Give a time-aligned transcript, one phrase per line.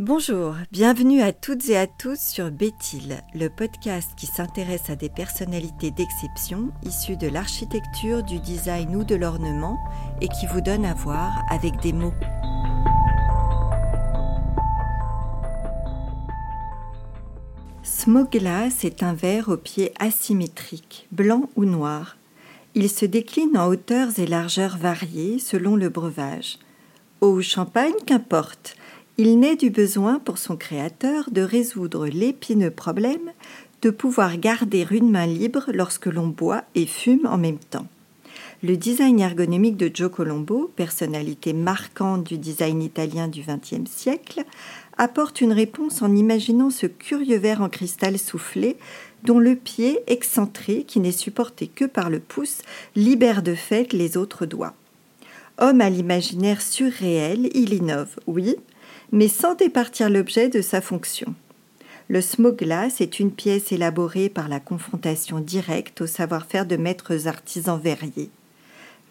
[0.00, 5.08] Bonjour, bienvenue à toutes et à tous sur Béthil, le podcast qui s'intéresse à des
[5.08, 9.78] personnalités d'exception issues de l'architecture, du design ou de l'ornement
[10.20, 12.12] et qui vous donne à voir avec des mots.
[17.84, 22.16] Smoke Glass est un verre au pied asymétrique, blanc ou noir.
[22.74, 26.58] Il se décline en hauteurs et largeurs variées selon le breuvage.
[27.20, 28.76] Eau ou champagne, qu'importe.
[29.16, 33.30] Il naît du besoin pour son créateur de résoudre l'épineux problème
[33.80, 37.86] de pouvoir garder une main libre lorsque l'on boit et fume en même temps.
[38.64, 44.42] Le design ergonomique de Joe Colombo, personnalité marquante du design italien du XXe siècle,
[44.98, 48.76] apporte une réponse en imaginant ce curieux verre en cristal soufflé
[49.22, 52.62] dont le pied excentré, qui n'est supporté que par le pouce,
[52.96, 54.74] libère de fait les autres doigts.
[55.58, 58.56] Homme à l'imaginaire surréel, il innove, oui,
[59.14, 61.34] mais sans départir l'objet de sa fonction.
[62.08, 67.28] Le smoke glass est une pièce élaborée par la confrontation directe au savoir-faire de maîtres
[67.28, 68.30] artisans verriers.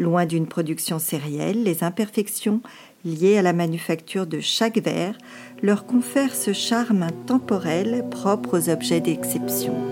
[0.00, 2.60] Loin d'une production sérielle, les imperfections
[3.04, 5.16] liées à la manufacture de chaque verre
[5.62, 9.91] leur confèrent ce charme intemporel propre aux objets d'exception.